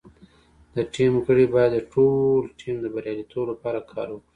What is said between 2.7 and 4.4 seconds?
د بریالیتوب لپاره کار وکړي.